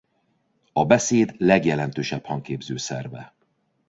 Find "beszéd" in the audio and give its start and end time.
0.85-1.35